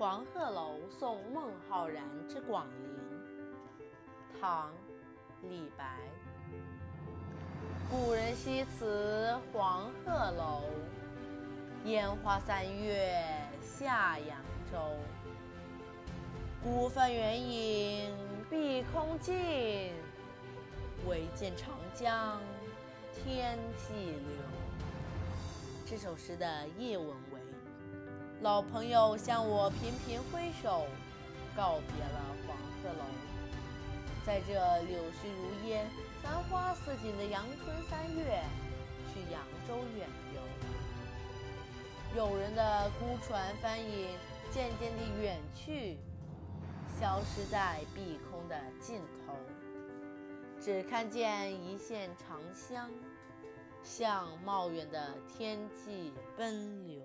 [0.00, 3.84] 黄鹤楼送孟浩然之广陵，
[4.40, 4.70] 唐·
[5.42, 5.98] 李白。
[7.90, 10.62] 故人西辞黄鹤楼，
[11.84, 13.12] 烟花三月
[13.60, 14.38] 下扬
[14.72, 14.78] 州。
[16.64, 18.10] 孤帆远影
[18.48, 19.92] 碧空尽，
[21.06, 22.40] 唯见长江
[23.12, 24.44] 天际流。
[25.84, 27.40] 这首诗的译文为：
[28.42, 30.86] 老朋友向我频频挥手，
[31.54, 33.04] 告别了黄鹤楼。
[34.24, 35.86] 在这柳絮如烟、
[36.22, 38.42] 繁花似锦的阳春三月，
[39.12, 40.40] 去扬州远游。
[42.16, 44.08] 友人的孤船帆影
[44.50, 45.98] 渐渐地远去，
[46.98, 49.34] 消失在碧空的尽头，
[50.58, 52.90] 只看见一线长香。
[53.82, 57.02] 向茂远的天际奔流。